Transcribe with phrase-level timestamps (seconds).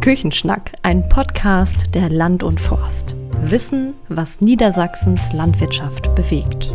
[0.00, 3.14] Küchenschnack, ein Podcast der Land und Forst.
[3.42, 6.72] Wissen, was Niedersachsens Landwirtschaft bewegt.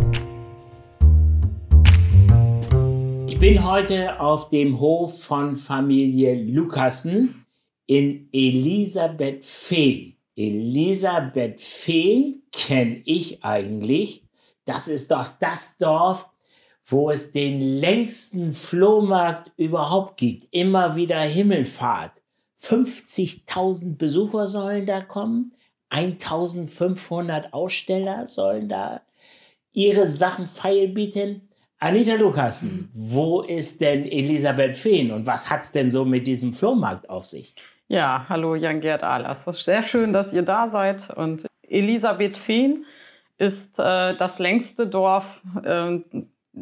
[3.26, 7.48] Ich bin heute auf dem Hof von Familie Lukassen
[7.88, 10.14] in Elisabeth Fehl.
[10.36, 14.24] Elisabeth Fehl kenne ich eigentlich.
[14.66, 16.30] Das ist doch das Dorf,
[16.86, 20.48] wo es den längsten Flohmarkt überhaupt gibt.
[20.52, 22.22] Immer wieder Himmelfahrt.
[22.66, 25.54] 50.000 Besucher sollen da kommen.
[25.90, 29.02] 1500 Aussteller sollen da
[29.72, 31.50] ihre Sachen feilbieten.
[31.80, 37.10] Anita Lukassen, wo ist denn Elisabeth Fehn und was hat's denn so mit diesem Flohmarkt
[37.10, 37.54] auf sich?
[37.88, 39.46] Ja, hallo Jan-Gerd Ahlers.
[39.64, 41.12] Sehr schön, dass ihr da seid.
[41.12, 42.86] Und Elisabeth Fehn
[43.38, 46.00] ist äh, das längste Dorf äh,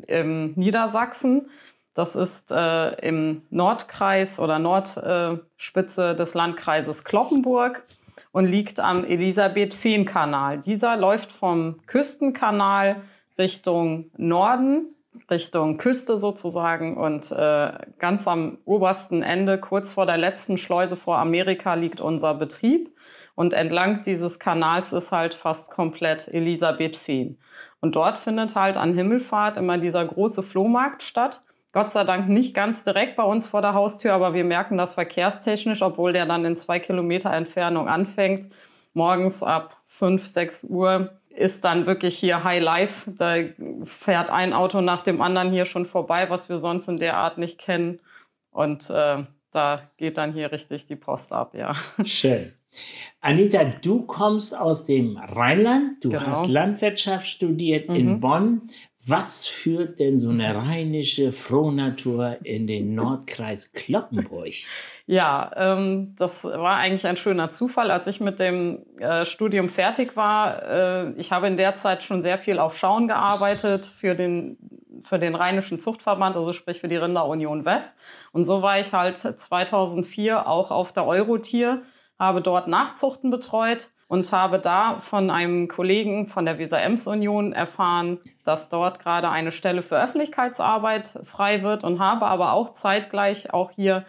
[0.08, 1.50] im Niedersachsen.
[1.94, 7.84] Das ist äh, im Nordkreis oder Nordspitze äh, des Landkreises Kloppenburg
[8.32, 10.60] und liegt am Elisabeth-Fehn-Kanal.
[10.60, 13.04] Dieser läuft vom Küstenkanal
[13.38, 14.96] Richtung Norden,
[15.30, 16.98] Richtung Küste sozusagen.
[16.98, 22.34] Und äh, ganz am obersten Ende, kurz vor der letzten Schleuse vor Amerika, liegt unser
[22.34, 22.96] Betrieb.
[23.36, 27.40] Und entlang dieses Kanals ist halt fast komplett Elisabeth Fehn.
[27.82, 31.44] Und dort findet halt an Himmelfahrt immer dieser große Flohmarkt statt.
[31.74, 34.94] Gott sei Dank nicht ganz direkt bei uns vor der Haustür, aber wir merken das
[34.94, 38.48] verkehrstechnisch, obwohl der dann in zwei Kilometer Entfernung anfängt.
[38.94, 43.12] Morgens ab fünf, sechs Uhr ist dann wirklich hier High Life.
[43.12, 43.38] Da
[43.86, 47.40] fährt ein Auto nach dem anderen hier schon vorbei, was wir sonst in der Art
[47.40, 48.00] nicht kennen.
[48.52, 51.74] Und äh, da geht dann hier richtig die Post ab, ja.
[52.06, 52.54] Schön.
[53.22, 56.28] Anita, du kommst aus dem Rheinland, du genau.
[56.28, 57.96] hast Landwirtschaft studiert mhm.
[57.96, 58.62] in Bonn.
[59.06, 64.54] Was führt denn so eine rheinische Frohnatur in den Nordkreis Kloppenburg?
[65.06, 67.92] Ja, ähm, das war eigentlich ein schöner Zufall.
[67.92, 72.22] Als ich mit dem äh, Studium fertig war, äh, ich habe in der Zeit schon
[72.22, 74.58] sehr viel auf Schauen gearbeitet für den,
[75.02, 77.96] für den Rheinischen Zuchtverband, also sprich für die Rinderunion West.
[78.32, 81.84] Und so war ich halt 2004 auch auf der Eurotier
[82.24, 88.70] habe dort Nachzuchten betreut und habe da von einem Kollegen von der Weser-Ems-Union erfahren, dass
[88.70, 94.06] dort gerade eine Stelle für Öffentlichkeitsarbeit frei wird und habe aber auch zeitgleich auch hier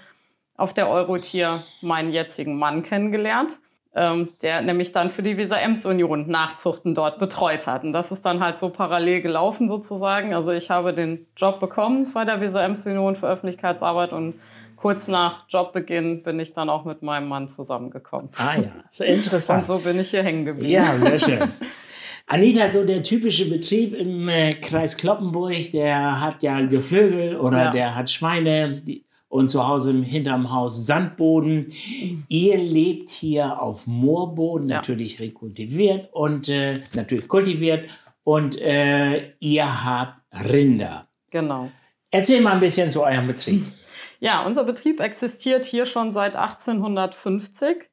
[0.57, 3.59] auf der Eurotier meinen jetzigen Mann kennengelernt,
[3.95, 7.83] ähm, der nämlich dann für die Weser-Ems-Union Nachzuchten dort betreut hat.
[7.83, 10.35] Und das ist dann halt so parallel gelaufen sozusagen.
[10.35, 14.35] Also ich habe den Job bekommen bei der Weser-Ems-Union für Öffentlichkeitsarbeit und
[14.85, 18.29] kurz nach Jobbeginn bin ich dann auch mit meinem Mann zusammengekommen.
[18.37, 19.61] Ah ja, so interessant.
[19.61, 20.71] Und so bin ich hier hängen geblieben.
[20.71, 21.41] Ja, sehr schön.
[22.27, 27.71] Anita, so der typische Betrieb im äh, Kreis Kloppenburg, der hat ja Geflügel oder ja.
[27.71, 31.69] der hat Schweine die, und zu Hause hinterm Haus Sandboden.
[32.29, 34.77] Ihr lebt hier auf Moorboden, ja.
[34.77, 37.89] natürlich rekultiviert und äh, natürlich kultiviert
[38.23, 41.09] und äh, ihr habt Rinder.
[41.31, 41.71] Genau.
[42.11, 43.65] Erzähl mal ein bisschen zu eurem Betrieb.
[44.25, 47.91] Ja, unser Betrieb existiert hier schon seit 1850.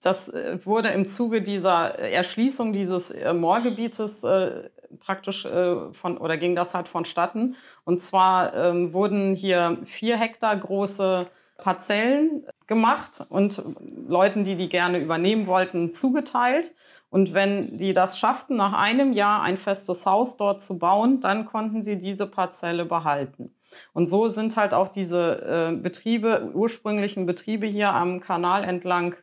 [0.00, 6.36] Das äh, wurde im Zuge dieser Erschließung dieses äh, Moorgebietes äh, praktisch äh, von, oder
[6.36, 7.56] ging das halt vonstatten.
[7.82, 11.26] Und zwar ähm, wurden hier vier Hektar große
[11.58, 13.60] Parzellen gemacht und
[14.06, 16.76] Leuten, die die gerne übernehmen wollten, zugeteilt.
[17.10, 21.44] Und wenn die das schafften, nach einem Jahr ein festes Haus dort zu bauen, dann
[21.44, 23.52] konnten sie diese Parzelle behalten.
[23.92, 29.14] Und so sind halt auch diese äh, Betriebe, ursprünglichen Betriebe hier am Kanal entlang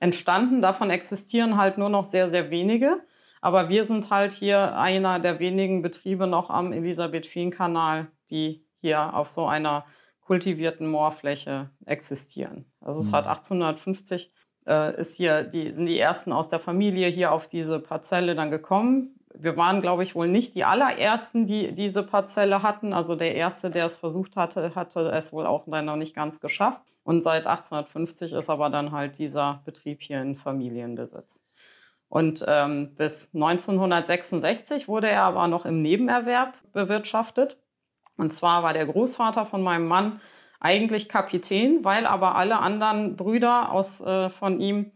[0.00, 0.62] entstanden.
[0.62, 3.00] Davon existieren halt nur noch sehr, sehr wenige.
[3.40, 9.30] Aber wir sind halt hier einer der wenigen Betriebe noch am Elisabeth-Fien-Kanal, die hier auf
[9.30, 9.86] so einer
[10.20, 12.66] kultivierten Moorfläche existieren.
[12.80, 13.16] Also es mhm.
[13.16, 14.32] hat 1850
[14.66, 18.50] äh, ist hier die, sind die ersten aus der Familie hier auf diese Parzelle dann
[18.50, 22.92] gekommen wir waren, glaube ich, wohl nicht die allerersten, die diese Parzelle hatten.
[22.92, 26.82] Also der erste, der es versucht hatte, hatte es wohl auch noch nicht ganz geschafft.
[27.04, 31.44] Und seit 1850 ist aber dann halt dieser Betrieb hier in Familienbesitz.
[32.08, 37.58] Und ähm, bis 1966 wurde er aber noch im Nebenerwerb bewirtschaftet.
[38.16, 40.20] Und zwar war der Großvater von meinem Mann
[40.60, 44.92] eigentlich Kapitän, weil aber alle anderen Brüder aus, äh, von ihm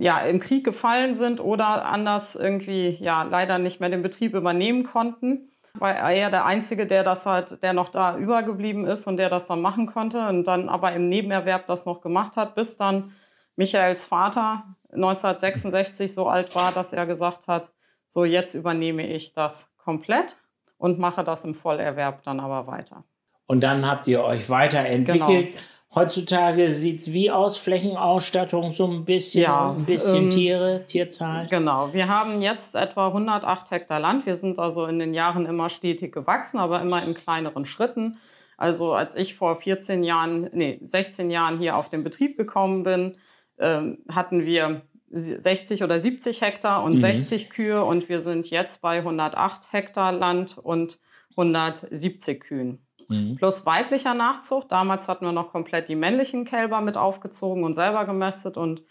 [0.00, 4.82] ja, im Krieg gefallen sind oder anders irgendwie ja leider nicht mehr den Betrieb übernehmen
[4.82, 5.50] konnten.
[5.74, 9.46] Weil er der Einzige, der das halt, der noch da übergeblieben ist und der das
[9.46, 13.12] dann machen konnte und dann aber im Nebenerwerb das noch gemacht hat, bis dann
[13.54, 17.70] Michaels Vater 1966 so alt war, dass er gesagt hat,
[18.08, 20.36] so jetzt übernehme ich das komplett
[20.76, 23.04] und mache das im Vollerwerb dann aber weiter.
[23.46, 25.52] Und dann habt ihr euch weiterentwickelt.
[25.52, 25.60] Genau
[25.92, 27.56] Heutzutage sieht es wie aus?
[27.56, 31.48] Flächenausstattung, so ein bisschen, Ja, ein bisschen ähm, Tiere, Tierzahl?
[31.48, 34.24] Genau, wir haben jetzt etwa 108 Hektar Land.
[34.24, 38.18] Wir sind also in den Jahren immer stetig gewachsen, aber immer in kleineren Schritten.
[38.56, 43.16] Also als ich vor 14 Jahren, nee, 16 Jahren hier auf den Betrieb gekommen bin,
[43.58, 47.00] ähm, hatten wir 60 oder 70 Hektar und Mhm.
[47.00, 51.00] 60 Kühe und wir sind jetzt bei 108 Hektar Land und
[51.36, 52.86] 170 Kühen.
[53.10, 53.36] Mhm.
[53.36, 54.72] Plus weiblicher Nachzucht.
[54.72, 58.82] Damals hatten wir noch komplett die männlichen Kälber mit aufgezogen und selber gemästet und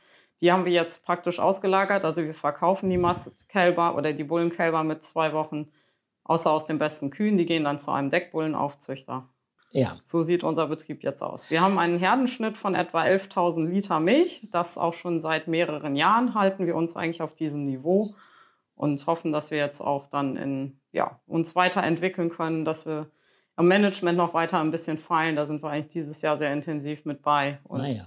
[0.41, 2.05] die haben wir jetzt praktisch ausgelagert.
[2.05, 5.71] Also wir verkaufen die Mastkälber oder die Bullenkälber mit zwei Wochen,
[6.23, 7.37] außer aus den besten Kühen.
[7.37, 9.27] Die gehen dann zu einem Deckbullenaufzüchter.
[9.71, 9.97] Ja.
[10.03, 11.51] So sieht unser Betrieb jetzt aus.
[11.51, 14.47] Wir haben einen Herdenschnitt von etwa 11.000 Liter Milch.
[14.51, 18.15] Das auch schon seit mehreren Jahren halten wir uns eigentlich auf diesem Niveau
[18.75, 23.11] und hoffen, dass wir jetzt auch dann in, ja, uns weiterentwickeln können, dass wir
[23.59, 25.35] am Management noch weiter ein bisschen feilen.
[25.35, 27.59] Da sind wir eigentlich dieses Jahr sehr intensiv mit bei.
[27.65, 28.05] Und Naja.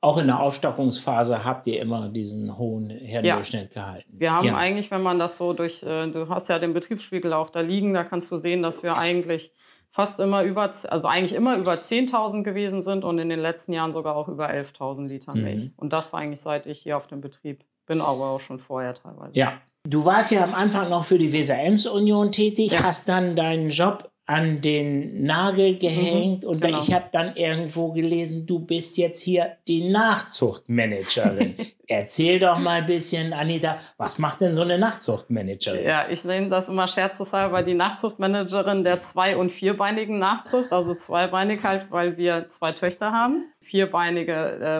[0.00, 4.08] Auch in der Aufstockungsphase habt ihr immer diesen hohen Herdendurchschnitt gehalten.
[4.16, 4.56] Wir haben ja.
[4.56, 7.94] eigentlich, wenn man das so durch, äh, du hast ja den Betriebsspiegel auch da liegen,
[7.94, 9.52] da kannst du sehen, dass wir eigentlich
[9.90, 13.92] fast immer über, also eigentlich immer über 10.000 gewesen sind und in den letzten Jahren
[13.92, 15.42] sogar auch über 11.000 Liter Mhm.
[15.42, 15.70] Milch.
[15.76, 19.36] Und das eigentlich seit ich hier auf dem Betrieb bin, aber auch schon vorher teilweise.
[19.36, 19.54] Ja.
[19.84, 22.84] Du warst ja am Anfang noch für die Weser-Ems-Union tätig, Ja.
[22.84, 26.80] hast dann deinen Job an den Nagel gehängt und genau.
[26.80, 31.54] ich habe dann irgendwo gelesen, du bist jetzt hier die Nachzuchtmanagerin.
[31.88, 35.84] Erzähl doch mal ein bisschen, Anita, was macht denn so eine Nachzuchtmanagerin?
[35.84, 40.72] Ja, ich nenne das immer scherzeshalber die Nachzuchtmanagerin der zwei- und vierbeinigen Nachzucht.
[40.72, 43.52] Also zweibeinig halt, weil wir zwei Töchter haben.
[43.72, 44.32] Vierbeinige,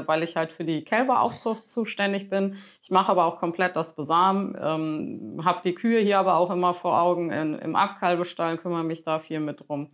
[0.05, 2.57] äh, weil ich halt für die Kälberaufzucht zuständig bin.
[2.83, 6.75] Ich mache aber auch komplett das Besamen, ähm, habe die Kühe hier aber auch immer
[6.75, 9.89] vor Augen in, im Abkalbestall, kümmere mich da viel mit drum.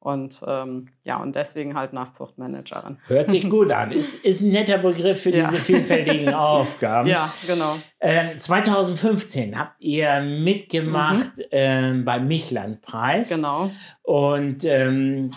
[0.00, 2.98] Und ähm, ja, und deswegen halt Nachzuchtmanagerin.
[3.08, 3.90] Hört sich gut an.
[3.90, 5.42] Ist, ist ein netter Begriff für Ja.
[5.44, 7.08] diese vielfältigen Aufgaben.
[7.08, 7.74] Ja, genau.
[8.00, 13.34] Ähm, 2015 habt ihr mitgemacht ähm, beim Michland-Preis.
[13.36, 13.70] Genau.
[14.02, 15.30] Und ähm,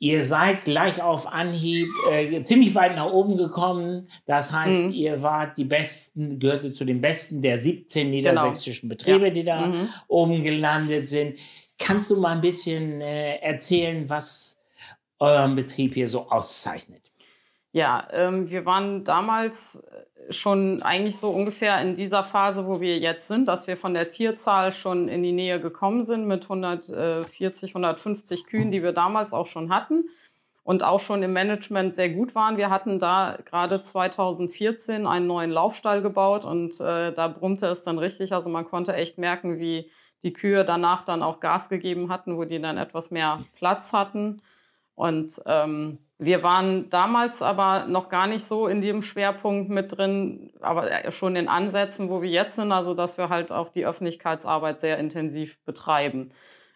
[0.00, 4.08] ihr seid gleich auf Anhieb äh, ziemlich weit nach oben gekommen.
[4.26, 4.92] Das heißt, Mhm.
[4.92, 9.26] ihr wart die Besten, gehörte zu den Besten der 17 niedersächsischen Betriebe, Genau.
[9.26, 9.30] Ja.
[9.32, 9.88] die da Mhm.
[10.06, 11.38] oben gelandet sind.
[11.78, 14.60] Kannst du mal ein bisschen äh, erzählen, was
[15.18, 17.07] euren Betrieb hier so auszeichnet?
[17.72, 22.98] Ja, ähm, wir waren damals äh, schon eigentlich so ungefähr in dieser Phase, wo wir
[22.98, 27.70] jetzt sind, dass wir von der Tierzahl schon in die Nähe gekommen sind mit 140,
[27.70, 30.08] 150 Kühen, die wir damals auch schon hatten
[30.68, 32.58] und auch schon im Management sehr gut waren.
[32.58, 37.98] Wir hatten da gerade 2014 einen neuen Laufstall gebaut und äh, da brummte es dann
[37.98, 38.34] richtig.
[38.34, 39.90] Also man konnte echt merken, wie
[40.22, 44.42] die Kühe danach dann auch Gas gegeben hatten, wo die dann etwas mehr Platz hatten.
[44.98, 50.50] Und ähm, wir waren damals aber noch gar nicht so in dem Schwerpunkt mit drin,
[50.60, 54.80] aber schon in Ansätzen, wo wir jetzt sind, also dass wir halt auch die Öffentlichkeitsarbeit
[54.80, 56.32] sehr intensiv betreiben.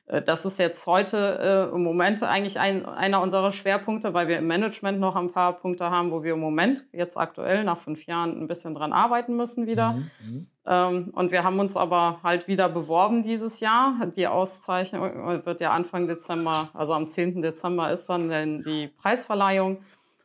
[0.07, 4.39] Äh, Das ist jetzt heute äh, im Moment eigentlich ein, einer unserer Schwerpunkte, weil wir
[4.39, 8.07] im Management noch ein paar Punkte haben, wo wir im Moment jetzt aktuell nach fünf
[8.07, 9.95] Jahren ein bisschen dran arbeiten müssen wieder.
[9.95, 10.47] Mhm, mhm.
[10.65, 13.95] Und wir haben uns aber halt wieder beworben dieses Jahr.
[14.17, 17.41] Die Auszeichnung wird ja Anfang Dezember, also am 10.
[17.41, 19.79] Dezember ist dann die Preisverleihung.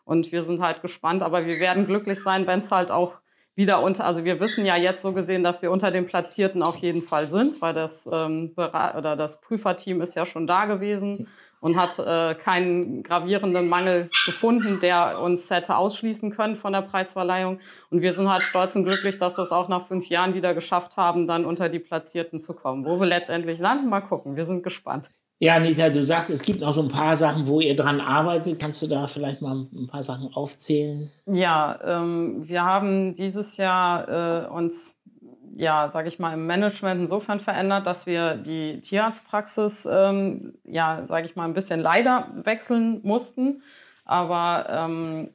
[0.06, 3.18] Und wir sind halt gespannt, aber wir werden glücklich sein, wenn es halt auch
[3.56, 6.77] wieder unter, also wir wissen ja jetzt so gesehen, dass wir unter den Platzierten auf
[6.77, 11.27] jeden Fall sind, weil das, ähm, oder das Prüferteam ist ja schon da gewesen
[11.59, 17.59] und hat äh, keinen gravierenden Mangel gefunden, der uns hätte ausschließen können von der Preisverleihung.
[17.89, 20.53] Und wir sind halt stolz und glücklich, dass wir es auch nach fünf Jahren wieder
[20.53, 22.85] geschafft haben, dann unter die Platzierten zu kommen.
[22.85, 24.35] Wo wir letztendlich landen, mal gucken.
[24.35, 25.09] Wir sind gespannt.
[25.39, 28.59] Ja, Anita, du sagst, es gibt noch so ein paar Sachen, wo ihr dran arbeitet.
[28.59, 31.11] Kannst du da vielleicht mal ein paar Sachen aufzählen?
[31.27, 34.97] Ja, ähm, wir haben dieses Jahr äh, uns,
[35.57, 41.25] ja, sage ich mal, im Management insofern verändert, dass wir die Tierarztpraxis, ähm, ja, sage
[41.25, 43.63] ich mal, ein bisschen leider wechseln mussten.
[44.05, 45.29] Aber ähm,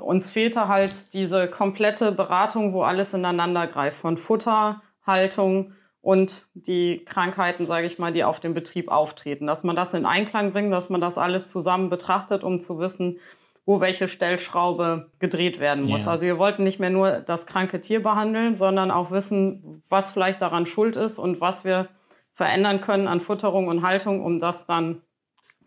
[0.00, 7.04] uns fehlte halt diese komplette Beratung, wo alles ineinander greift, von Futter, Haltung und die
[7.04, 9.46] Krankheiten, sage ich mal, die auf dem Betrieb auftreten.
[9.46, 13.18] Dass man das in Einklang bringt, dass man das alles zusammen betrachtet, um zu wissen,
[13.66, 16.04] wo welche Stellschraube gedreht werden muss.
[16.04, 16.12] Ja.
[16.12, 20.42] Also wir wollten nicht mehr nur das kranke Tier behandeln, sondern auch wissen, was vielleicht
[20.42, 21.88] daran schuld ist und was wir
[22.34, 25.00] verändern können an Futterung und Haltung, um das dann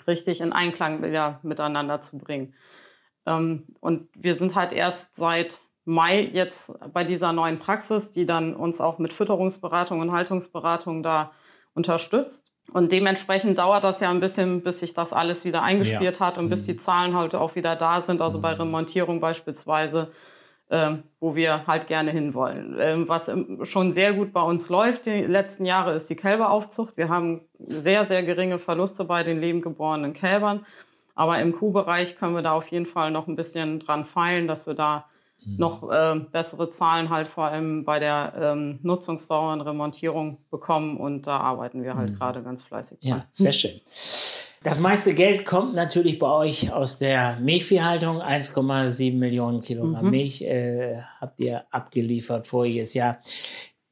[0.06, 2.54] richtig in Einklang wieder miteinander zu bringen.
[3.25, 8.56] Ähm, und wir sind halt erst seit Mai jetzt bei dieser neuen Praxis, die dann
[8.56, 11.32] uns auch mit Fütterungsberatung und Haltungsberatung da
[11.74, 12.51] unterstützt.
[12.74, 16.26] Und dementsprechend dauert das ja ein bisschen, bis sich das alles wieder eingespielt ja.
[16.26, 16.50] hat und mhm.
[16.50, 18.22] bis die Zahlen halt auch wieder da sind.
[18.22, 18.62] Also bei mhm.
[18.62, 20.12] Remontierung beispielsweise,
[20.70, 22.76] ähm, wo wir halt gerne hinwollen.
[22.78, 23.32] Ähm, was
[23.64, 26.98] schon sehr gut bei uns läuft die letzten Jahre ist die Kälberaufzucht.
[26.98, 30.66] Wir haben sehr, sehr geringe Verluste bei den lebendgeborenen Kälbern.
[31.16, 34.68] Aber im Kuhbereich können wir da auf jeden Fall noch ein bisschen dran feilen, dass
[34.68, 35.06] wir da
[35.46, 35.56] Mhm.
[35.58, 40.98] noch äh, bessere Zahlen halt vor allem bei der ähm, Nutzungsdauer und Remontierung bekommen.
[40.98, 42.15] Und da arbeiten wir halt mhm.
[42.15, 43.00] gerade ganz fleißig.
[43.01, 43.79] Ja, sehr schön.
[44.63, 48.22] Das meiste Geld kommt natürlich bei euch aus der Milchviehhaltung.
[48.22, 50.12] 1,7 Millionen Kilogramm mhm.
[50.12, 53.20] Milch äh, habt ihr abgeliefert voriges Jahr.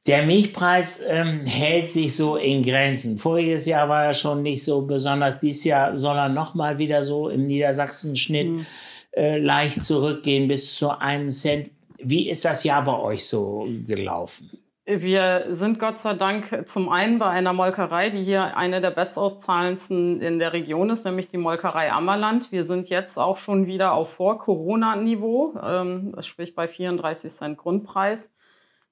[0.06, 3.18] Der Milchpreis ähm, hält sich so in Grenzen.
[3.18, 5.40] Voriges Jahr war er schon nicht so besonders.
[5.40, 8.66] Dieses Jahr soll er nochmal wieder so im Niedersachsen-Schnitt mhm
[9.16, 11.70] äh, leicht zurückgehen bis zu einem Cent.
[11.98, 14.50] Wie ist das Jahr bei euch so gelaufen?
[14.84, 20.20] Wir sind Gott sei Dank zum einen bei einer Molkerei, die hier eine der bestauszahlendsten
[20.20, 22.52] in der Region ist, nämlich die Molkerei Ammerland.
[22.52, 28.32] Wir sind jetzt auch schon wieder auf Vor-Corona-Niveau, ähm, sprich bei 34 Cent Grundpreis.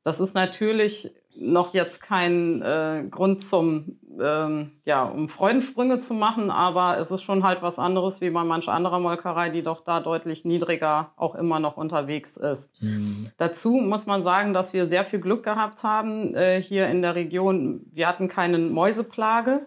[0.02, 6.50] Das ist natürlich noch jetzt kein äh, Grund zum, ähm, ja, um Freudensprünge zu machen,
[6.50, 10.00] aber es ist schon halt was anderes wie bei manch anderer Molkerei, die doch da
[10.00, 12.81] deutlich niedriger auch immer noch unterwegs ist.
[12.81, 13.29] Mhm.
[13.37, 17.14] Dazu muss man sagen, dass wir sehr viel Glück gehabt haben äh, hier in der
[17.14, 17.87] Region.
[17.93, 19.67] Wir hatten keine Mäuseplage.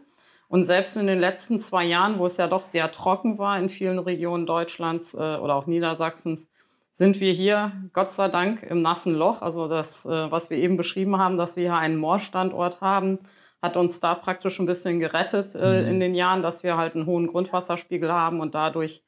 [0.50, 3.68] Und selbst in den letzten zwei Jahren, wo es ja doch sehr trocken war in
[3.68, 6.50] vielen Regionen Deutschlands äh, oder auch Niedersachsens,
[6.98, 9.44] sind wir hier, Gott sei Dank, im nassen Loch.
[9.44, 13.20] Also das, äh, was wir eben beschrieben haben, dass wir hier einen Moorstandort haben,
[13.62, 15.88] hat uns da praktisch ein bisschen gerettet äh, mhm.
[15.90, 19.04] in den Jahren, dass wir halt einen hohen Grundwasserspiegel haben und dadurch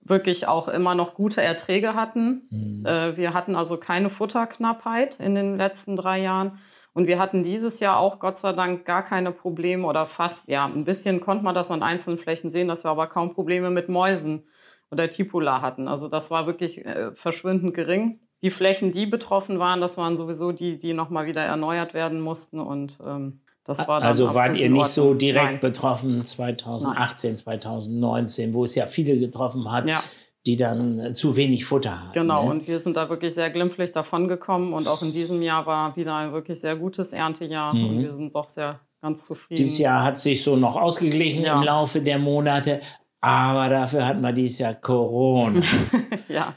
[0.00, 2.48] wirklich auch immer noch gute Erträge hatten.
[2.48, 2.86] Mhm.
[2.86, 6.58] Äh, wir hatten also keine Futterknappheit in den letzten drei Jahren.
[6.94, 10.64] Und wir hatten dieses Jahr auch Gott sei Dank gar keine Probleme oder fast, ja,
[10.64, 13.90] ein bisschen konnte man das an einzelnen Flächen sehen, dass wir aber kaum Probleme mit
[13.90, 14.44] Mäusen
[14.90, 15.88] oder Tipola hatten.
[15.88, 18.20] Also das war wirklich äh, verschwindend gering.
[18.42, 22.60] Die Flächen, die betroffen waren, das waren sowieso die, die nochmal wieder erneuert werden mussten
[22.60, 25.60] und ähm, das war dann Also wart ihr nicht so direkt Nein.
[25.60, 27.36] betroffen 2018, Nein.
[27.36, 29.86] 2019, wo es ja viele getroffen hat.
[29.86, 30.02] Ja
[30.46, 32.12] die dann zu wenig Futter hatten.
[32.14, 32.50] Genau, ne?
[32.50, 35.94] und wir sind da wirklich sehr glimpflich davon gekommen und auch in diesem Jahr war
[35.94, 37.84] wieder ein wirklich sehr gutes Erntejahr mhm.
[37.84, 39.58] und wir sind doch sehr ganz zufrieden.
[39.58, 41.58] Dieses Jahr hat sich so noch ausgeglichen ja.
[41.58, 42.80] im Laufe der Monate,
[43.20, 45.62] aber dafür hatten wir dieses Jahr Corona.
[46.28, 46.54] ja.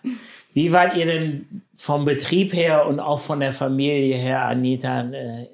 [0.54, 5.02] Wie wart ihr denn vom Betrieb her und auch von der Familie her, Anita?
[5.02, 5.48] Äh,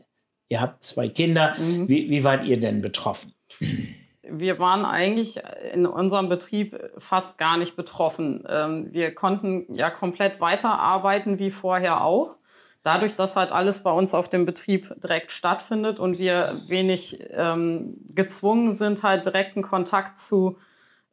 [0.49, 1.55] ihr habt zwei Kinder.
[1.57, 1.87] Mhm.
[1.87, 3.33] Wie, wie wart ihr denn betroffen?
[4.29, 5.39] Wir waren eigentlich
[5.73, 8.43] in unserem Betrieb fast gar nicht betroffen.
[8.49, 12.35] Ähm, wir konnten ja komplett weiterarbeiten wie vorher auch.
[12.83, 17.97] Dadurch, dass halt alles bei uns auf dem Betrieb direkt stattfindet und wir wenig ähm,
[18.13, 20.57] gezwungen sind, halt direkten Kontakt zu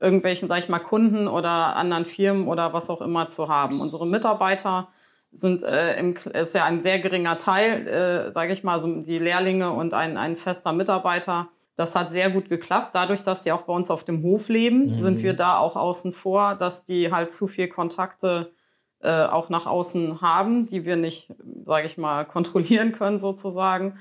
[0.01, 3.81] irgendwelchen, sag ich mal, Kunden oder anderen Firmen oder was auch immer zu haben.
[3.81, 4.89] Unsere Mitarbeiter
[5.33, 9.73] sind äh, im, ist ja ein sehr geringer Teil, äh, sage ich mal, die Lehrlinge
[9.73, 11.49] und ein, ein fester Mitarbeiter.
[11.77, 12.95] Das hat sehr gut geklappt.
[12.95, 14.95] Dadurch, dass die auch bei uns auf dem Hof leben, mhm.
[14.95, 18.53] sind wir da auch außen vor, dass die halt zu viel Kontakte
[19.01, 21.35] äh, auch nach außen haben, die wir nicht,
[21.65, 23.99] sage ich mal, kontrollieren können sozusagen.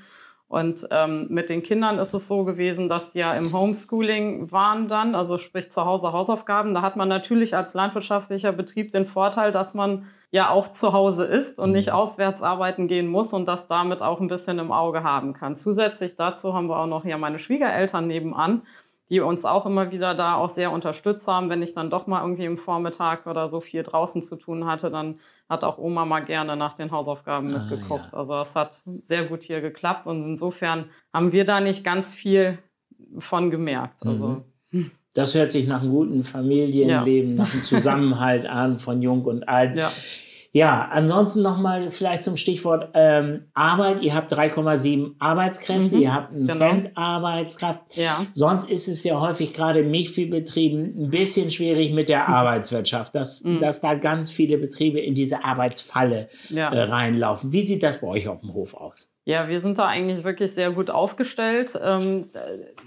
[0.54, 4.86] Und ähm, mit den Kindern ist es so gewesen, dass die ja im Homeschooling waren
[4.86, 6.74] dann, also sprich zu Hause Hausaufgaben.
[6.74, 11.24] Da hat man natürlich als landwirtschaftlicher Betrieb den Vorteil, dass man ja auch zu Hause
[11.24, 11.94] ist und nicht mhm.
[11.94, 15.56] auswärts arbeiten gehen muss und das damit auch ein bisschen im Auge haben kann.
[15.56, 18.62] Zusätzlich dazu haben wir auch noch ja meine Schwiegereltern nebenan,
[19.10, 21.50] die uns auch immer wieder da auch sehr unterstützt haben.
[21.50, 24.90] Wenn ich dann doch mal irgendwie im Vormittag oder so viel draußen zu tun hatte,
[24.90, 25.18] dann
[25.48, 28.12] hat auch Oma mal gerne nach den Hausaufgaben ah, mitgeguckt.
[28.12, 28.18] Ja.
[28.18, 32.58] Also das hat sehr gut hier geklappt und insofern haben wir da nicht ganz viel
[33.18, 34.06] von gemerkt.
[34.06, 34.90] Also mhm.
[35.14, 37.44] Das hört sich nach einem guten Familienleben, ja.
[37.44, 39.76] nach einem Zusammenhalt an von Jung und Alt.
[39.76, 39.90] Ja.
[40.56, 44.02] Ja, ansonsten nochmal vielleicht zum Stichwort ähm, Arbeit.
[44.02, 46.54] Ihr habt 3,7 Arbeitskräfte, mhm, ihr habt eine genau.
[46.54, 47.80] Fremdarbeitskraft.
[47.96, 48.24] Ja.
[48.30, 52.34] Sonst ist es ja häufig gerade in Milchviehbetrieben ein bisschen schwierig mit der mhm.
[52.34, 53.58] Arbeitswirtschaft, dass, mhm.
[53.58, 56.72] dass da ganz viele Betriebe in diese Arbeitsfalle ja.
[56.72, 57.52] äh, reinlaufen.
[57.52, 59.10] Wie sieht das bei euch auf dem Hof aus?
[59.24, 61.76] Ja, wir sind da eigentlich wirklich sehr gut aufgestellt.
[61.82, 62.28] Ähm,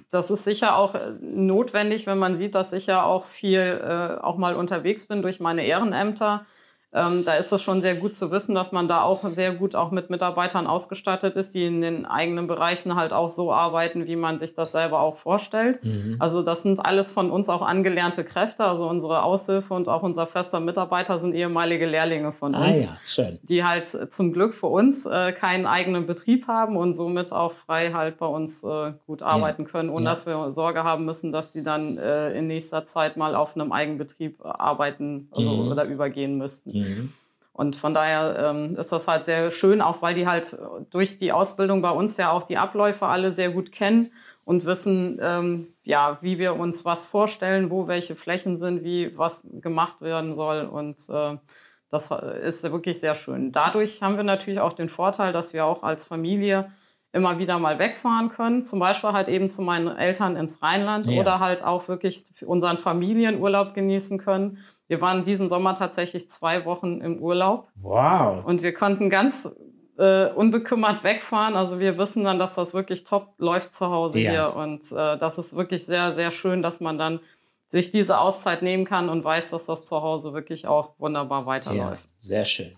[0.09, 4.23] das ist sicher auch äh, notwendig, wenn man sieht, dass ich ja auch viel äh,
[4.23, 6.45] auch mal unterwegs bin durch meine Ehrenämter
[6.93, 9.75] Ähm, da ist es schon sehr gut zu wissen, dass man da auch sehr gut
[9.75, 14.15] auch mit Mitarbeitern ausgestattet ist, die in den eigenen Bereichen halt auch so arbeiten, wie
[14.15, 15.83] man sich das selber auch vorstellt.
[15.83, 16.15] Mhm.
[16.19, 18.63] Also das sind alles von uns auch angelernte Kräfte.
[18.63, 22.81] Also unsere Aushilfe und auch unser fester Mitarbeiter sind ehemalige Lehrlinge von ah uns, ah,
[22.81, 22.97] ja.
[23.05, 23.39] Schön.
[23.43, 27.91] die halt zum Glück für uns äh, keinen eigenen Betrieb haben und somit auch frei
[27.91, 29.67] halt bei uns äh, gut arbeiten ja.
[29.67, 30.11] können, ohne ja.
[30.11, 33.73] dass wir Sorge haben müssen, dass die dann äh, in nächster Zeit mal auf einem
[33.73, 35.71] Eigenbetrieb arbeiten also, mhm.
[35.71, 36.76] oder übergehen müssten.
[36.79, 37.13] Mhm.
[37.53, 40.57] Und von daher ähm, ist das halt sehr schön, auch weil die halt
[40.91, 44.11] durch die Ausbildung bei uns ja auch die Abläufe alle sehr gut kennen
[44.45, 49.45] und wissen, ähm, ja, wie wir uns was vorstellen, wo welche Flächen sind, wie was
[49.59, 50.65] gemacht werden soll.
[50.65, 51.37] Und äh,
[51.89, 53.51] das ist wirklich sehr schön.
[53.51, 56.71] Dadurch haben wir natürlich auch den Vorteil, dass wir auch als Familie
[57.11, 58.63] immer wieder mal wegfahren können.
[58.63, 61.19] Zum Beispiel halt eben zu meinen Eltern ins Rheinland ja.
[61.19, 64.59] oder halt auch wirklich unseren Familienurlaub genießen können.
[64.87, 67.67] Wir waren diesen Sommer tatsächlich zwei Wochen im Urlaub.
[67.75, 68.45] Wow.
[68.45, 69.49] Und wir konnten ganz
[69.97, 71.55] äh, unbekümmert wegfahren.
[71.55, 74.31] Also wir wissen dann, dass das wirklich top läuft zu Hause ja.
[74.31, 74.55] hier.
[74.55, 77.19] Und äh, das ist wirklich sehr, sehr schön, dass man dann
[77.67, 82.05] sich diese Auszeit nehmen kann und weiß, dass das zu Hause wirklich auch wunderbar weiterläuft.
[82.05, 82.75] Ja, sehr schön.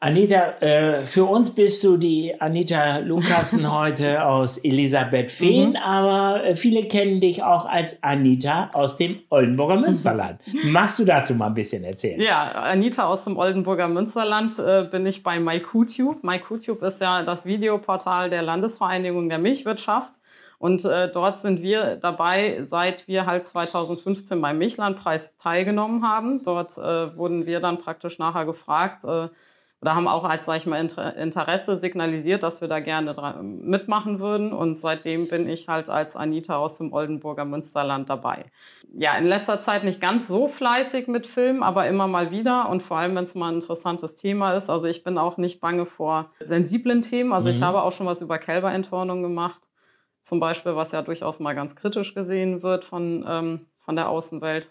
[0.00, 5.76] Anita, äh, für uns bist du die Anita Lukassen heute aus Elisabeth Fehn, mhm.
[5.76, 10.40] aber äh, viele kennen dich auch als Anita aus dem Oldenburger Münsterland.
[10.46, 10.72] Mhm.
[10.72, 12.20] Magst du dazu mal ein bisschen erzählen?
[12.20, 16.22] Ja, Anita aus dem Oldenburger Münsterland äh, bin ich bei MyQTube.
[16.22, 20.12] MyQTube ist ja das Videoportal der Landesvereinigung der Milchwirtschaft.
[20.58, 26.42] Und äh, dort sind wir dabei, seit wir halt 2015 beim Milchlandpreis teilgenommen haben.
[26.42, 29.28] Dort äh, wurden wir dann praktisch nachher gefragt, äh,
[29.84, 34.54] oder haben auch als, sag ich mal, Interesse signalisiert, dass wir da gerne mitmachen würden.
[34.54, 38.46] Und seitdem bin ich halt als Anita aus dem Oldenburger Münsterland dabei.
[38.94, 42.70] Ja, in letzter Zeit nicht ganz so fleißig mit Filmen, aber immer mal wieder.
[42.70, 44.70] Und vor allem, wenn es mal ein interessantes Thema ist.
[44.70, 47.34] Also ich bin auch nicht bange vor sensiblen Themen.
[47.34, 47.54] Also mhm.
[47.56, 49.60] ich habe auch schon was über Kälberenttornung gemacht.
[50.22, 54.70] Zum Beispiel, was ja durchaus mal ganz kritisch gesehen wird von, ähm, von der Außenwelt.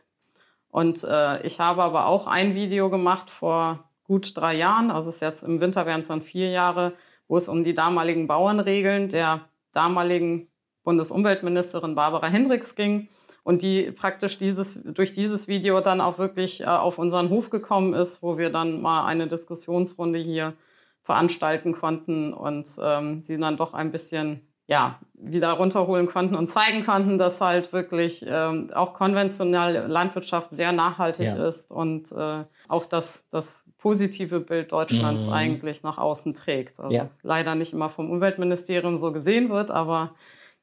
[0.70, 5.16] Und äh, ich habe aber auch ein Video gemacht vor gut drei Jahren, also es
[5.16, 6.94] ist jetzt im Winter wären es dann vier Jahre,
[7.28, 10.50] wo es um die damaligen Bauernregeln der damaligen
[10.84, 13.08] Bundesumweltministerin Barbara Hendricks ging
[13.44, 17.96] und die praktisch dieses, durch dieses Video dann auch wirklich äh, auf unseren Hof gekommen
[17.96, 20.54] ist, wo wir dann mal eine Diskussionsrunde hier
[21.02, 26.86] veranstalten konnten und ähm, sie dann doch ein bisschen ja, wieder runterholen konnten und zeigen
[26.86, 31.48] konnten, dass halt wirklich ähm, auch konventionelle Landwirtschaft sehr nachhaltig ja.
[31.48, 35.34] ist und äh, auch das, das positive Bild Deutschlands mhm.
[35.34, 36.80] eigentlich nach außen trägt.
[36.80, 37.08] Also ja.
[37.22, 40.12] leider nicht immer vom Umweltministerium so gesehen wird, aber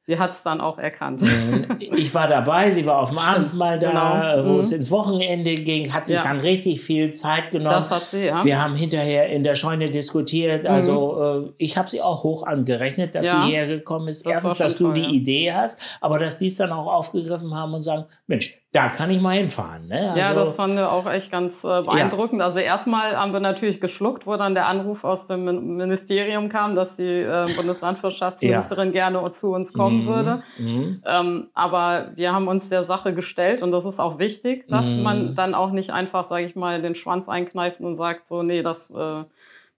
[0.07, 1.21] Sie hat es dann auch erkannt.
[1.21, 1.77] Mhm.
[1.79, 4.47] Ich war dabei, sie war auf dem Abend mal da, genau.
[4.47, 4.59] wo mhm.
[4.59, 6.23] es ins Wochenende ging, hat sich ja.
[6.23, 7.75] dann richtig viel Zeit genommen.
[7.75, 8.43] Das hat sie, ja.
[8.43, 10.65] Wir haben hinterher in der Scheune diskutiert.
[10.65, 11.53] Also mhm.
[11.57, 13.43] ich habe sie auch hoch angerechnet, dass ja.
[13.43, 14.25] sie hergekommen ist.
[14.25, 15.09] Das Erstens, dass toll, du die ja.
[15.09, 19.09] Idee hast, aber dass die es dann auch aufgegriffen haben und sagen, Mensch, da kann
[19.11, 19.87] ich mal hinfahren.
[19.87, 20.11] Ne?
[20.11, 22.39] Also, ja, das fand wir auch echt ganz äh, beeindruckend.
[22.39, 22.45] Ja.
[22.45, 26.95] Also erstmal haben wir natürlich geschluckt, wo dann der Anruf aus dem Ministerium kam, dass
[26.95, 29.09] die äh, Bundeslandwirtschaftsministerin ja.
[29.09, 30.07] gerne zu uns kommen mhm.
[30.07, 30.43] würde.
[30.57, 31.03] Mhm.
[31.05, 35.03] Ähm, aber wir haben uns der Sache gestellt und das ist auch wichtig, dass mhm.
[35.03, 38.61] man dann auch nicht einfach, sage ich mal, den Schwanz einkneift und sagt, so, nee,
[38.61, 38.89] das...
[38.89, 39.25] Äh,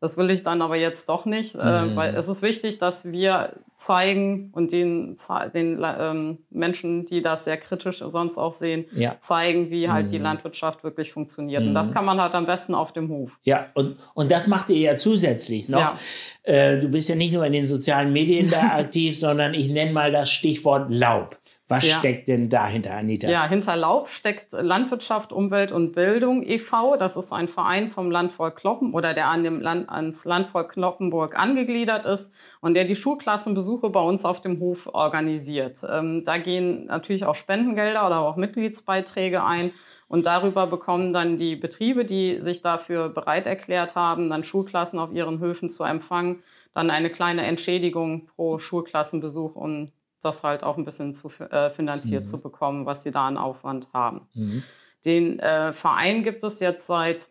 [0.03, 1.95] das will ich dann aber jetzt doch nicht, äh, mhm.
[1.95, 5.15] weil es ist wichtig, dass wir zeigen und den,
[5.53, 9.15] den ähm, Menschen, die das sehr kritisch sonst auch sehen, ja.
[9.21, 10.11] zeigen, wie halt mhm.
[10.11, 11.61] die Landwirtschaft wirklich funktioniert.
[11.61, 11.69] Mhm.
[11.69, 11.93] Und das mhm.
[11.93, 13.39] kann man halt am besten auf dem Hof.
[13.43, 15.79] Ja, und, und das macht ihr ja zusätzlich noch.
[15.79, 15.95] Ja.
[16.43, 19.93] Äh, du bist ja nicht nur in den sozialen Medien da aktiv, sondern ich nenne
[19.93, 21.37] mal das Stichwort Laub.
[21.69, 21.99] Was ja.
[21.99, 23.29] steckt denn dahinter, Anita?
[23.29, 26.97] Ja, hinter Laub steckt Landwirtschaft, Umwelt und Bildung e.V.
[26.97, 31.39] Das ist ein Verein vom Landvolk Kloppen oder der an dem Land, ans Landvolk Knoppenburg
[31.39, 35.79] angegliedert ist und der die Schulklassenbesuche bei uns auf dem Hof organisiert.
[35.89, 39.71] Ähm, da gehen natürlich auch Spendengelder oder auch Mitgliedsbeiträge ein.
[40.09, 45.13] Und darüber bekommen dann die Betriebe, die sich dafür bereit erklärt haben, dann Schulklassen auf
[45.13, 49.91] ihren Höfen zu empfangen, dann eine kleine Entschädigung pro Schulklassenbesuch und
[50.25, 52.27] das halt auch ein bisschen zu, äh, finanziert mhm.
[52.27, 54.27] zu bekommen, was sie da an Aufwand haben.
[54.33, 54.63] Mhm.
[55.05, 57.29] Den äh, Verein gibt es jetzt seit,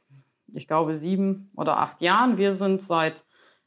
[0.55, 2.37] ich glaube, sieben oder acht Jahren.
[2.37, 3.24] Wir sind seit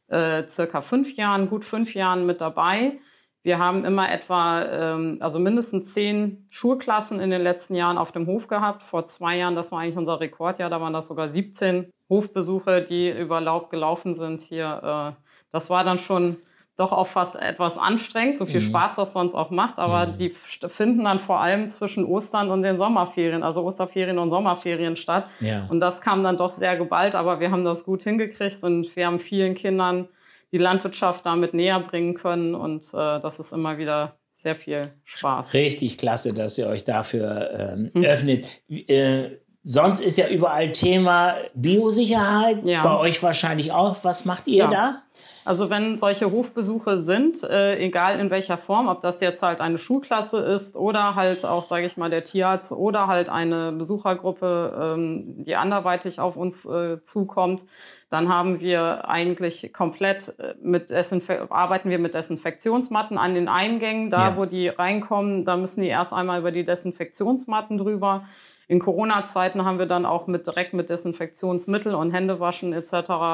[0.08, 3.00] äh, circa fünf Jahren, gut fünf Jahren mit dabei.
[3.42, 8.26] Wir haben immer etwa, ähm, also mindestens zehn Schulklassen in den letzten Jahren auf dem
[8.26, 8.82] Hof gehabt.
[8.82, 13.10] Vor zwei Jahren, das war eigentlich unser Rekordjahr, da waren das sogar 17 Hofbesuche, die
[13.10, 14.80] über Laub gelaufen sind hier.
[14.82, 16.38] Äh, das war dann schon
[16.78, 18.66] doch auch fast etwas anstrengend, so viel mhm.
[18.66, 19.80] Spaß das sonst auch macht.
[19.80, 20.18] Aber mhm.
[20.18, 20.36] die
[20.68, 25.28] finden dann vor allem zwischen Ostern und den Sommerferien, also Osterferien und Sommerferien statt.
[25.40, 25.66] Ja.
[25.70, 29.08] Und das kam dann doch sehr geballt, aber wir haben das gut hingekriegt und wir
[29.08, 30.10] haben vielen Kindern
[30.52, 35.54] die Landwirtschaft damit näher bringen können und äh, das ist immer wieder sehr viel Spaß.
[35.54, 38.04] Richtig klasse, dass ihr euch dafür ähm, mhm.
[38.04, 38.62] öffnet.
[38.70, 42.84] Äh, sonst ist ja überall Thema Biosicherheit, ja.
[42.84, 43.98] bei euch wahrscheinlich auch.
[44.04, 44.68] Was macht ihr ja.
[44.68, 45.02] da?
[45.44, 49.78] Also wenn solche Hofbesuche sind, äh, egal in welcher Form, ob das jetzt halt eine
[49.78, 55.42] Schulklasse ist oder halt auch, sage ich mal, der Tierarzt oder halt eine Besuchergruppe, ähm,
[55.42, 57.64] die anderweitig auf uns äh, zukommt,
[58.10, 64.10] dann haben wir eigentlich komplett äh, mit Desinfe arbeiten wir mit Desinfektionsmatten an den Eingängen.
[64.10, 64.38] Da, ja.
[64.38, 68.24] wo die reinkommen, da müssen die erst einmal über die Desinfektionsmatten drüber.
[68.68, 72.92] In Corona-Zeiten haben wir dann auch mit, direkt mit Desinfektionsmittel und Händewaschen etc.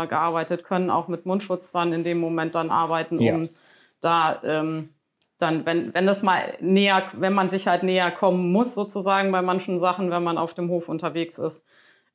[0.10, 3.50] gearbeitet, können auch mit Mundschutz dann in dem Moment dann arbeiten, um ja.
[4.02, 4.90] da ähm,
[5.42, 9.42] dann, wenn, wenn das mal näher, wenn man sich halt näher kommen muss, sozusagen bei
[9.42, 11.66] manchen Sachen, wenn man auf dem Hof unterwegs ist.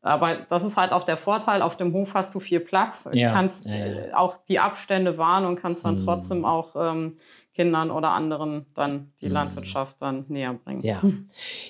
[0.02, 3.33] Aber das ist halt auch der Vorteil, auf dem Hof hast du viel Platz, ja.
[3.33, 4.16] kannst ja, ja.
[4.16, 6.05] Auch die Abstände wahren und kannst dann mhm.
[6.05, 7.16] trotzdem auch ähm,
[7.57, 9.33] Kindern oder anderen dann die mhm.
[9.33, 10.83] Landwirtschaft dann näher bringen.
[10.83, 11.01] Ja.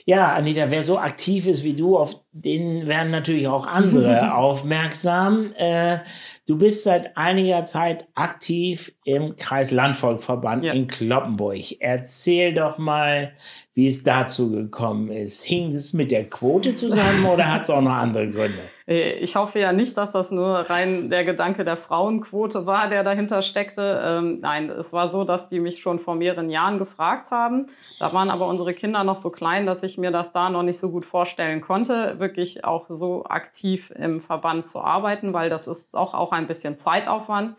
[0.04, 5.52] ja, Anita, wer so aktiv ist wie du, auf den werden natürlich auch andere aufmerksam.
[5.56, 6.00] Äh,
[6.46, 10.72] du bist seit einiger Zeit aktiv im Kreis Landvolkverband ja.
[10.72, 11.80] in Kloppenburg.
[11.80, 13.32] Erzähl doch mal,
[13.74, 15.44] wie es dazu gekommen ist.
[15.44, 18.75] Hing es mit der Quote zusammen oder hat es auch noch andere Gründe?
[18.86, 23.02] Äh, ich hoffe ja nicht, dass das nur rein der Gedanke der Frauenquote war, der
[23.02, 24.00] dahinter steckte.
[24.04, 27.66] Ähm, nein, es war so, dass die mich schon vor mehreren Jahren gefragt haben.
[27.98, 30.78] Da waren aber unsere Kinder noch so klein, dass ich mir das da noch nicht
[30.78, 35.96] so gut vorstellen konnte, wirklich auch so aktiv im Verband zu arbeiten, weil das ist
[35.96, 37.54] auch, auch ein bisschen Zeitaufwand.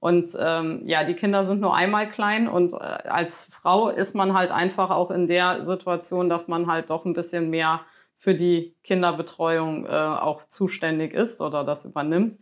[0.00, 4.32] Und ähm, ja, die Kinder sind nur einmal klein und äh, als Frau ist man
[4.32, 7.82] halt einfach auch in der Situation, dass man halt doch ein bisschen mehr
[8.20, 12.36] für die Kinderbetreuung äh, auch zuständig ist oder das übernimmt.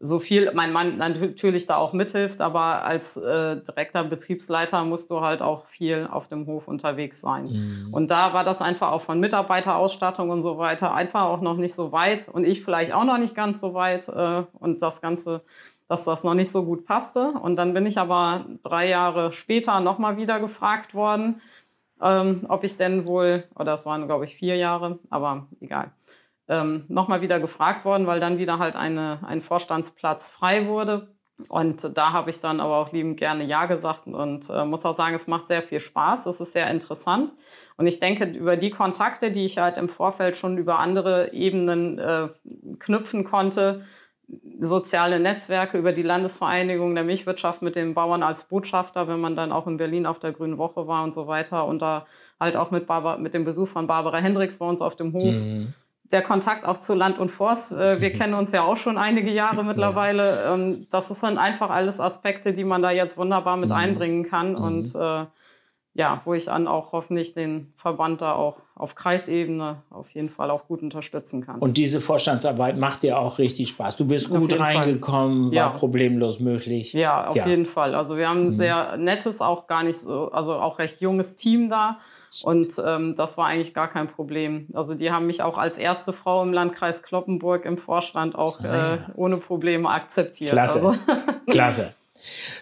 [0.00, 5.20] So viel mein Mann natürlich da auch mithilft, aber als äh, direkter Betriebsleiter musst du
[5.20, 7.44] halt auch viel auf dem Hof unterwegs sein.
[7.44, 7.94] Mhm.
[7.94, 11.74] Und da war das einfach auch von Mitarbeiterausstattung und so weiter einfach auch noch nicht
[11.74, 15.42] so weit und ich vielleicht auch noch nicht ganz so weit äh, und das Ganze,
[15.86, 17.28] dass das noch nicht so gut passte.
[17.40, 21.40] Und dann bin ich aber drei Jahre später nochmal wieder gefragt worden,
[22.02, 25.92] ähm, ob ich denn wohl, oder das waren, glaube ich, vier Jahre, aber egal,
[26.48, 31.14] ähm, nochmal wieder gefragt worden, weil dann wieder halt eine, ein Vorstandsplatz frei wurde.
[31.48, 34.94] Und da habe ich dann aber auch liebend gerne Ja gesagt und äh, muss auch
[34.94, 37.32] sagen, es macht sehr viel Spaß, es ist sehr interessant.
[37.76, 41.98] Und ich denke, über die Kontakte, die ich halt im Vorfeld schon über andere Ebenen
[41.98, 42.28] äh,
[42.78, 43.84] knüpfen konnte,
[44.60, 49.52] soziale Netzwerke über die Landesvereinigung der Milchwirtschaft mit den Bauern als Botschafter, wenn man dann
[49.52, 51.66] auch in Berlin auf der Grünen Woche war und so weiter.
[51.66, 52.06] Und da
[52.38, 55.34] halt auch mit, Barbara, mit dem Besuch von Barbara Hendricks bei uns auf dem Hof.
[55.34, 55.74] Mhm.
[56.12, 57.72] Der Kontakt auch zu Land und Forst.
[57.72, 60.44] Äh, wir kennen uns ja auch schon einige Jahre mittlerweile.
[60.46, 63.76] Ähm, das sind einfach alles Aspekte, die man da jetzt wunderbar mit mhm.
[63.76, 64.52] einbringen kann.
[64.52, 64.62] Mhm.
[64.62, 65.26] Und äh,
[65.94, 70.50] ja, wo ich dann auch hoffentlich den Verband da auch auf Kreisebene auf jeden Fall
[70.50, 71.58] auch gut unterstützen kann.
[71.58, 73.98] Und diese Vorstandsarbeit macht dir auch richtig Spaß.
[73.98, 75.50] Du bist gut reingekommen, Fall.
[75.50, 75.68] war ja.
[75.68, 76.94] problemlos möglich.
[76.94, 77.46] Ja, auf ja.
[77.46, 77.94] jeden Fall.
[77.94, 78.56] Also wir haben ein mhm.
[78.56, 81.98] sehr nettes, auch gar nicht so, also auch recht junges Team da.
[82.42, 84.68] Und ähm, das war eigentlich gar kein Problem.
[84.72, 88.64] Also die haben mich auch als erste Frau im Landkreis Kloppenburg im Vorstand auch ah,
[88.64, 88.94] ja.
[88.94, 90.50] äh, ohne Probleme akzeptiert.
[90.52, 90.78] Klasse.
[90.86, 90.98] Also.
[91.50, 91.94] Klasse.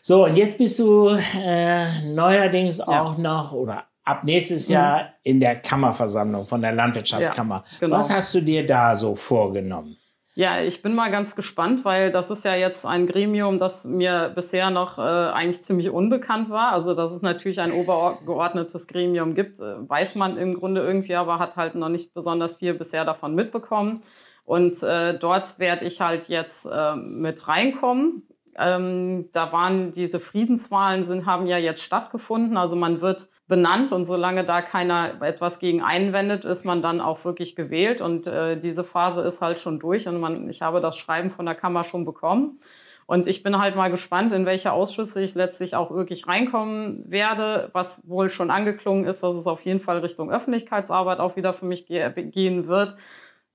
[0.03, 3.03] So, und jetzt bist du äh, neuerdings ja.
[3.03, 4.75] auch noch oder ab nächstes mhm.
[4.75, 7.65] Jahr in der Kammerversammlung von der Landwirtschaftskammer.
[7.65, 7.97] Ja, genau.
[7.97, 9.97] Was hast du dir da so vorgenommen?
[10.35, 14.31] Ja, ich bin mal ganz gespannt, weil das ist ja jetzt ein Gremium, das mir
[14.35, 16.73] bisher noch äh, eigentlich ziemlich unbekannt war.
[16.73, 21.41] Also, dass es natürlich ein obergeordnetes Gremium gibt, äh, weiß man im Grunde irgendwie, aber
[21.41, 24.01] hat halt noch nicht besonders viel bisher davon mitbekommen.
[24.45, 28.23] Und äh, dort werde ich halt jetzt äh, mit reinkommen.
[28.59, 32.57] Ähm, da waren diese Friedenswahlen sind, haben ja jetzt stattgefunden.
[32.57, 37.25] Also man wird benannt und solange da keiner etwas gegen einwendet, ist man dann auch
[37.25, 38.01] wirklich gewählt.
[38.01, 41.47] Und äh, diese Phase ist halt schon durch und man, ich habe das Schreiben von
[41.47, 42.59] der Kammer schon bekommen.
[43.07, 47.69] Und ich bin halt mal gespannt, in welche Ausschüsse ich letztlich auch wirklich reinkommen werde.
[47.73, 51.67] Was wohl schon angeklungen ist, dass es auf jeden Fall Richtung Öffentlichkeitsarbeit auch wieder für
[51.67, 52.95] mich ge gehen wird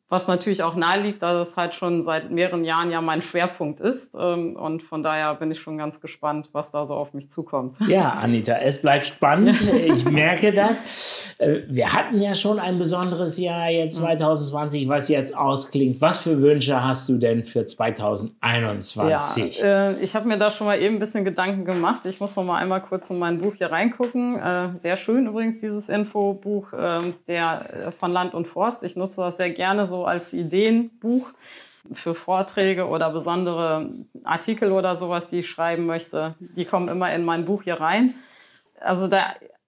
[0.08, 3.82] was natürlich auch nahe liegt, dass es halt schon seit mehreren Jahren ja mein Schwerpunkt
[3.82, 4.14] ist.
[4.14, 7.78] Ähm, und von daher bin ich schon ganz gespannt, was da so auf mich zukommt.
[7.96, 9.72] Ja, Anita, es bleibt spannend.
[9.86, 11.34] Ich merke das.
[11.38, 16.02] Äh, wir hatten ja schon ein besonderes Jahr jetzt 2020, was jetzt ausklingt.
[16.02, 19.60] Was für Wünsche hast du denn für 2021?
[19.60, 22.06] Ja, äh, ich habe mir da schon mal eben ein bisschen Gedanken gemacht.
[22.06, 24.40] Ich muss noch mal einmal kurz in mein Buch hier reingucken.
[24.40, 28.84] Äh, sehr schön übrigens dieses Infobuch ähm, der von Land und Forst.
[28.84, 31.32] Ich nutze das sehr gerne so so als Ideenbuch
[31.94, 33.92] für Vorträge oder besondere
[34.24, 36.36] Artikel oder sowas, die ich schreiben möchte.
[36.40, 38.16] Die kommen immer in mein Buch hier rein.
[38.82, 39.24] Also der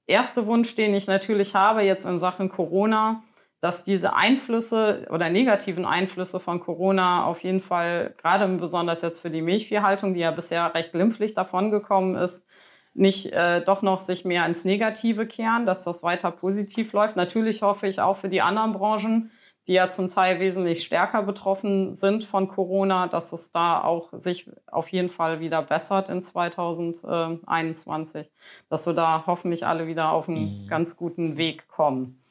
[0.06, 3.24] erste Wunsch, den ich natürlich habe jetzt in Sachen Corona,
[3.62, 9.30] dass diese Einflüsse oder negativen Einflüsse von Corona auf jeden Fall, gerade besonders jetzt für
[9.30, 12.46] die Milchviehhaltung, die ja bisher recht glimpflich davongekommen ist,
[12.94, 17.16] nicht äh, doch noch sich mehr ins Negative kehren, dass das weiter positiv läuft.
[17.16, 19.32] Natürlich hoffe ich auch für die anderen Branchen,
[19.68, 24.50] die ja zum Teil wesentlich stärker betroffen sind von Corona, dass es da auch sich
[24.66, 28.32] auf jeden Fall wieder bessert in 2021,
[28.70, 30.68] dass wir da hoffentlich alle wieder auf einen mhm.
[30.68, 32.24] ganz guten Weg kommen.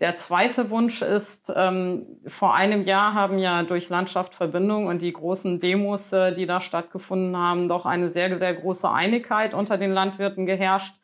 [0.00, 5.12] Der zweite Wunsch ist, ähm, vor einem Jahr haben ja durch Landschaft Verbindung und die
[5.12, 9.92] großen Demos, äh, die da stattgefunden haben, doch eine sehr, sehr große Einigkeit unter den
[9.92, 10.94] Landwirten geherrscht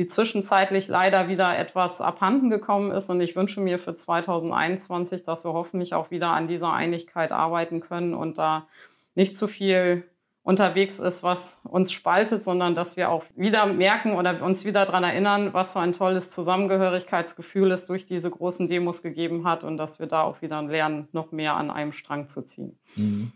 [0.00, 3.10] die zwischenzeitlich leider wieder etwas abhanden gekommen ist.
[3.10, 7.80] Und ich wünsche mir für 2021, dass wir hoffentlich auch wieder an dieser Einigkeit arbeiten
[7.80, 8.66] können und da
[9.14, 10.04] nicht zu viel
[10.42, 15.04] unterwegs ist, was uns spaltet, sondern dass wir auch wieder merken oder uns wieder daran
[15.04, 19.98] erinnern, was für ein tolles Zusammengehörigkeitsgefühl es durch diese großen Demos gegeben hat und dass
[19.98, 22.78] wir da auch wieder lernen, noch mehr an einem Strang zu ziehen.
[22.96, 23.32] Mhm.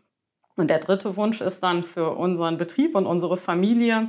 [0.57, 4.09] Und der dritte Wunsch ist dann für unseren Betrieb und unsere Familie,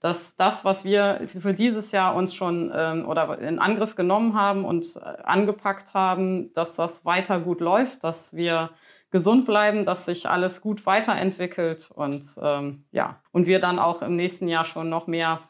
[0.00, 4.64] dass das, was wir für dieses Jahr uns schon ähm, oder in Angriff genommen haben
[4.64, 8.70] und äh, angepackt haben, dass das weiter gut läuft, dass wir
[9.10, 14.16] gesund bleiben, dass sich alles gut weiterentwickelt und ähm, ja, und wir dann auch im
[14.16, 15.40] nächsten Jahr schon noch mehr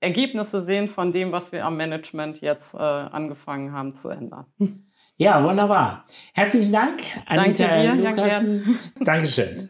[0.00, 4.46] Ergebnisse sehen von dem, was wir am Management jetzt äh, angefangen haben zu ändern.
[5.16, 6.06] Ja, wunderbar.
[6.32, 8.78] Herzlichen Dank, Anita Danke dir, Lukassen.
[9.00, 9.68] Dankeschön.